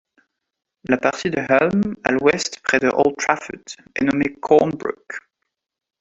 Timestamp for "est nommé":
3.93-4.33